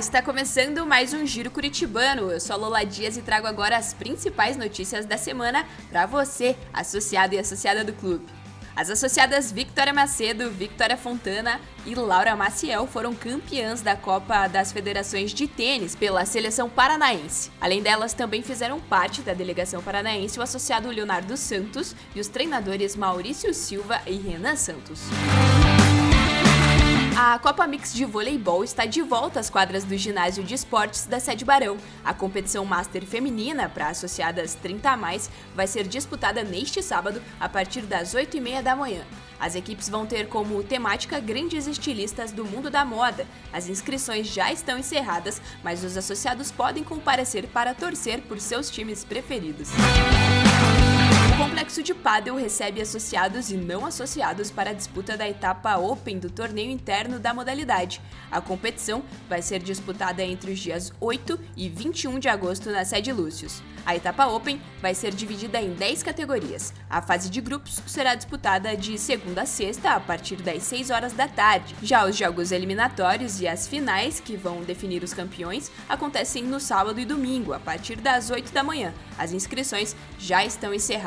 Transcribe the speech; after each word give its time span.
está 0.00 0.22
começando 0.22 0.86
mais 0.86 1.12
um 1.12 1.26
Giro 1.26 1.50
Curitibano. 1.50 2.32
Eu 2.32 2.40
sou 2.40 2.54
a 2.54 2.58
Lola 2.58 2.84
Dias 2.84 3.18
e 3.18 3.22
trago 3.22 3.46
agora 3.46 3.76
as 3.76 3.92
principais 3.92 4.56
notícias 4.56 5.04
da 5.04 5.18
semana 5.18 5.66
para 5.90 6.06
você, 6.06 6.56
associado 6.72 7.34
e 7.34 7.38
associada 7.38 7.84
do 7.84 7.92
clube. 7.92 8.24
As 8.74 8.88
associadas 8.88 9.52
Victoria 9.52 9.92
Macedo, 9.92 10.50
Victoria 10.50 10.96
Fontana 10.96 11.60
e 11.84 11.94
Laura 11.94 12.34
Maciel 12.34 12.86
foram 12.86 13.14
campeãs 13.14 13.82
da 13.82 13.94
Copa 13.94 14.48
das 14.48 14.72
Federações 14.72 15.34
de 15.34 15.46
Tênis 15.46 15.94
pela 15.94 16.24
seleção 16.24 16.70
paranaense. 16.70 17.50
Além 17.60 17.82
delas, 17.82 18.14
também 18.14 18.42
fizeram 18.42 18.80
parte 18.80 19.20
da 19.20 19.34
delegação 19.34 19.82
paranaense 19.82 20.38
o 20.38 20.42
associado 20.42 20.88
Leonardo 20.88 21.36
Santos 21.36 21.94
e 22.16 22.20
os 22.20 22.26
treinadores 22.26 22.96
Maurício 22.96 23.52
Silva 23.52 24.00
e 24.06 24.16
Renan 24.16 24.56
Santos. 24.56 25.02
A 27.16 27.38
Copa 27.38 27.66
Mix 27.66 27.92
de 27.92 28.04
Voleibol 28.04 28.62
está 28.64 28.86
de 28.86 29.02
volta 29.02 29.40
às 29.40 29.50
quadras 29.50 29.84
do 29.84 29.96
Ginásio 29.96 30.44
de 30.44 30.54
Esportes 30.54 31.06
da 31.06 31.18
Sede 31.18 31.44
Barão. 31.44 31.76
A 32.04 32.14
competição 32.14 32.64
Master 32.64 33.04
Feminina 33.04 33.68
para 33.68 33.88
associadas 33.88 34.54
30 34.54 34.90
a 34.90 34.96
mais 34.96 35.30
vai 35.54 35.66
ser 35.66 35.86
disputada 35.86 36.42
neste 36.42 36.82
sábado 36.82 37.20
a 37.38 37.48
partir 37.48 37.82
das 37.82 38.14
8h30 38.14 38.62
da 38.62 38.76
manhã. 38.76 39.02
As 39.38 39.54
equipes 39.54 39.88
vão 39.88 40.06
ter 40.06 40.28
como 40.28 40.62
temática 40.62 41.18
grandes 41.18 41.66
estilistas 41.66 42.32
do 42.32 42.44
mundo 42.44 42.70
da 42.70 42.84
moda. 42.84 43.26
As 43.52 43.68
inscrições 43.68 44.28
já 44.28 44.52
estão 44.52 44.78
encerradas, 44.78 45.42
mas 45.62 45.82
os 45.84 45.96
associados 45.96 46.50
podem 46.50 46.84
comparecer 46.84 47.48
para 47.48 47.74
torcer 47.74 48.20
por 48.22 48.40
seus 48.40 48.70
times 48.70 49.04
preferidos. 49.04 49.70
O 51.10 51.36
complexo 51.36 51.82
de 51.82 51.92
Padel 51.92 52.36
recebe 52.36 52.80
associados 52.80 53.50
e 53.50 53.56
não 53.56 53.84
associados 53.84 54.50
para 54.50 54.70
a 54.70 54.72
disputa 54.72 55.16
da 55.16 55.28
etapa 55.28 55.76
Open 55.76 56.18
do 56.18 56.30
torneio 56.30 56.70
interno 56.70 57.18
da 57.18 57.34
modalidade. 57.34 58.00
A 58.30 58.40
competição 58.40 59.02
vai 59.28 59.42
ser 59.42 59.58
disputada 59.58 60.22
entre 60.22 60.52
os 60.52 60.58
dias 60.58 60.92
8 61.00 61.38
e 61.56 61.68
21 61.68 62.18
de 62.18 62.28
agosto 62.28 62.70
na 62.70 62.84
sede 62.84 63.12
Lúcius. 63.12 63.60
A 63.84 63.96
etapa 63.96 64.26
Open 64.26 64.60
vai 64.80 64.94
ser 64.94 65.12
dividida 65.12 65.60
em 65.60 65.72
10 65.72 66.02
categorias. 66.02 66.72
A 66.88 67.00
fase 67.00 67.30
de 67.30 67.40
grupos 67.40 67.80
será 67.86 68.14
disputada 68.14 68.76
de 68.76 68.98
segunda 68.98 69.42
a 69.42 69.46
sexta, 69.46 69.92
a 69.92 70.00
partir 70.00 70.36
das 70.36 70.62
6 70.64 70.90
horas 70.90 71.12
da 71.12 71.26
tarde. 71.26 71.74
Já 71.82 72.06
os 72.06 72.16
jogos 72.16 72.52
eliminatórios 72.52 73.40
e 73.40 73.48
as 73.48 73.66
finais, 73.66 74.20
que 74.20 74.36
vão 74.36 74.62
definir 74.62 75.02
os 75.02 75.14
campeões, 75.14 75.72
acontecem 75.88 76.44
no 76.44 76.60
sábado 76.60 77.00
e 77.00 77.04
domingo, 77.04 77.52
a 77.52 77.58
partir 77.58 77.96
das 77.96 78.30
8 78.30 78.52
da 78.52 78.62
manhã. 78.62 78.92
As 79.18 79.32
inscrições 79.32 79.96
já 80.18 80.44
estão 80.44 80.74
encerradas. 80.74 80.99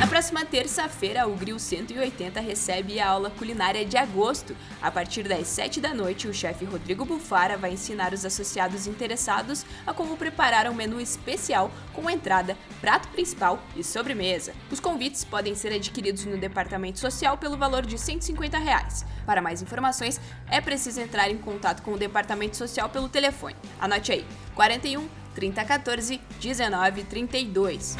Na 0.00 0.06
próxima 0.06 0.44
terça-feira, 0.44 1.28
o 1.28 1.34
Grill 1.36 1.58
180 1.58 2.40
recebe 2.40 2.98
a 2.98 3.08
aula 3.08 3.30
culinária 3.30 3.84
de 3.84 3.96
agosto. 3.96 4.56
A 4.80 4.90
partir 4.90 5.22
das 5.22 5.46
7 5.46 5.80
da 5.80 5.94
noite, 5.94 6.26
o 6.26 6.34
chefe 6.34 6.64
Rodrigo 6.64 7.04
Bufara 7.04 7.56
vai 7.56 7.72
ensinar 7.72 8.12
os 8.12 8.24
associados 8.24 8.86
interessados 8.86 9.64
a 9.86 9.92
como 9.92 10.16
preparar 10.16 10.68
um 10.68 10.74
menu 10.74 11.00
especial 11.00 11.70
com 11.92 12.10
entrada, 12.10 12.56
prato 12.80 13.08
principal 13.08 13.62
e 13.76 13.84
sobremesa. 13.84 14.54
Os 14.70 14.80
convites 14.80 15.24
podem 15.24 15.54
ser 15.54 15.72
adquiridos 15.72 16.24
no 16.24 16.36
departamento 16.36 16.98
social 16.98 17.38
pelo 17.38 17.56
valor 17.56 17.86
de 17.86 17.98
150 17.98 18.58
reais. 18.58 19.04
Para 19.24 19.42
mais 19.42 19.62
informações, 19.62 20.20
é 20.50 20.60
preciso 20.60 21.00
entrar 21.00 21.30
em 21.30 21.38
contato 21.38 21.82
com 21.82 21.92
o 21.92 21.98
departamento 21.98 22.56
social 22.56 22.88
pelo 22.88 23.08
telefone. 23.08 23.56
Anote 23.78 24.12
aí: 24.12 24.26
41 24.54 25.21
3014 25.34 26.20
1932. 26.42 27.96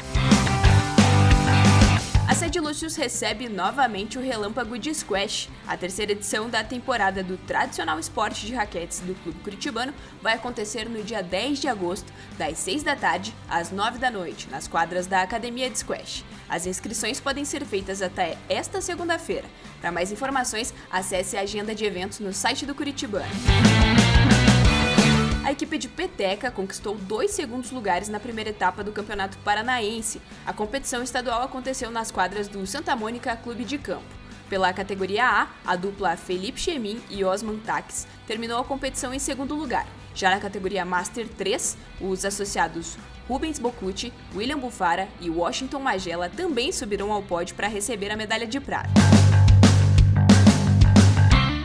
A 2.33 2.35
Sede 2.35 2.59
Lúcius 2.59 2.95
recebe 2.95 3.47
novamente 3.47 4.17
o 4.17 4.21
Relâmpago 4.21 4.79
de 4.79 4.91
Squash. 4.91 5.49
A 5.67 5.77
terceira 5.77 6.13
edição 6.13 6.49
da 6.49 6.63
temporada 6.63 7.21
do 7.21 7.37
tradicional 7.37 7.99
esporte 7.99 8.47
de 8.47 8.55
raquetes 8.55 9.01
do 9.01 9.13
Clube 9.21 9.39
Curitibano 9.43 9.93
vai 10.19 10.33
acontecer 10.33 10.89
no 10.89 11.03
dia 11.03 11.21
10 11.21 11.59
de 11.59 11.67
agosto, 11.67 12.11
das 12.35 12.57
6 12.57 12.81
da 12.81 12.95
tarde 12.95 13.35
às 13.47 13.71
9 13.71 13.99
da 13.99 14.09
noite, 14.09 14.49
nas 14.49 14.67
quadras 14.67 15.05
da 15.05 15.21
Academia 15.21 15.69
de 15.69 15.77
Squash. 15.77 16.25
As 16.49 16.65
inscrições 16.65 17.19
podem 17.19 17.45
ser 17.45 17.65
feitas 17.65 18.01
até 18.01 18.35
esta 18.49 18.81
segunda-feira. 18.81 19.45
Para 19.79 19.91
mais 19.91 20.11
informações, 20.11 20.73
acesse 20.89 21.37
a 21.37 21.41
agenda 21.41 21.75
de 21.75 21.85
eventos 21.85 22.19
no 22.19 22.33
site 22.33 22.65
do 22.65 22.73
Curitibano. 22.73 23.25
A 25.43 25.51
equipe 25.51 25.77
de 25.77 25.89
Peteca 25.89 26.49
conquistou 26.49 26.95
dois 26.95 27.31
segundos 27.31 27.69
lugares 27.69 28.07
na 28.07 28.17
primeira 28.17 28.51
etapa 28.51 28.81
do 28.81 28.93
Campeonato 28.93 29.37
Paranaense. 29.39 30.21
A 30.45 30.53
competição 30.53 31.03
estadual 31.03 31.41
aconteceu 31.41 31.91
nas 31.91 32.11
quadras 32.11 32.47
do 32.47 32.65
Santa 32.65 32.95
Mônica 32.95 33.35
Clube 33.35 33.65
de 33.65 33.77
Campo. 33.77 34.05
Pela 34.49 34.71
categoria 34.71 35.25
A, 35.25 35.47
a 35.65 35.75
dupla 35.75 36.15
Felipe 36.15 36.61
Chemin 36.61 37.01
e 37.09 37.25
Osman 37.25 37.57
Tax 37.57 38.07
terminou 38.25 38.61
a 38.61 38.63
competição 38.63 39.13
em 39.13 39.19
segundo 39.19 39.53
lugar. 39.53 39.85
Já 40.15 40.29
na 40.29 40.39
categoria 40.39 40.85
Master 40.85 41.27
3, 41.27 41.77
os 41.99 42.23
associados 42.23 42.97
Rubens 43.27 43.59
Bocucci, 43.59 44.13
William 44.33 44.59
Bufara 44.59 45.09
e 45.19 45.29
Washington 45.29 45.79
Magela 45.79 46.29
também 46.29 46.71
subiram 46.71 47.11
ao 47.11 47.21
pódio 47.21 47.55
para 47.55 47.67
receber 47.67 48.11
a 48.11 48.15
medalha 48.15 48.47
de 48.47 48.61
prata. 48.61 48.91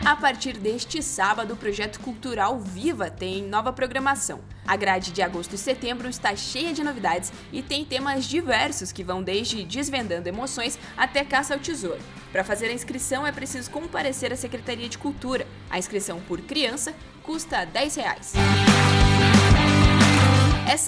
A 0.09 0.15
partir 0.15 0.57
deste 0.57 1.03
sábado, 1.03 1.53
o 1.53 1.55
projeto 1.55 1.99
cultural 1.99 2.59
Viva 2.59 3.11
tem 3.11 3.43
nova 3.43 3.71
programação. 3.71 4.39
A 4.65 4.75
grade 4.75 5.11
de 5.11 5.21
agosto 5.21 5.53
e 5.53 5.57
setembro 5.57 6.09
está 6.09 6.35
cheia 6.35 6.73
de 6.73 6.83
novidades 6.83 7.31
e 7.53 7.61
tem 7.61 7.85
temas 7.85 8.25
diversos 8.25 8.91
que 8.91 9.03
vão 9.03 9.21
desde 9.21 9.63
desvendando 9.63 10.27
emoções 10.27 10.79
até 10.97 11.23
caça 11.23 11.53
ao 11.53 11.59
tesouro. 11.59 12.01
Para 12.31 12.43
fazer 12.43 12.69
a 12.69 12.73
inscrição 12.73 13.23
é 13.25 13.31
preciso 13.31 13.69
comparecer 13.69 14.33
à 14.33 14.35
Secretaria 14.35 14.89
de 14.89 14.97
Cultura. 14.97 15.45
A 15.69 15.77
inscrição 15.77 16.19
por 16.21 16.41
criança 16.41 16.91
custa 17.21 17.63
10 17.63 17.95
reais. 17.97 18.33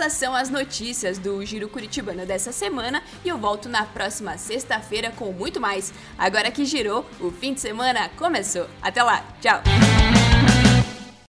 Essas 0.01 0.13
são 0.13 0.35
as 0.35 0.49
notícias 0.49 1.19
do 1.19 1.45
Giro 1.45 1.69
Curitibano 1.69 2.25
dessa 2.25 2.51
semana 2.51 3.03
e 3.23 3.29
eu 3.29 3.37
volto 3.37 3.69
na 3.69 3.85
próxima 3.85 4.35
sexta-feira 4.35 5.11
com 5.11 5.31
muito 5.31 5.61
mais. 5.61 5.93
Agora 6.17 6.49
que 6.49 6.65
girou, 6.65 7.05
o 7.19 7.29
fim 7.29 7.53
de 7.53 7.61
semana 7.61 8.09
começou. 8.17 8.65
Até 8.81 9.03
lá, 9.03 9.23
tchau! 9.39 9.61